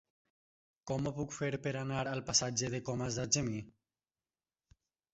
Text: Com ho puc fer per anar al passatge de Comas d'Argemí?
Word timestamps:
Com 0.91 1.09
ho 1.09 1.11
puc 1.17 1.35
fer 1.41 1.51
per 1.67 1.75
anar 1.83 2.01
al 2.15 2.23
passatge 2.31 2.73
de 2.77 2.83
Comas 2.91 3.23
d'Argemí? 3.23 3.65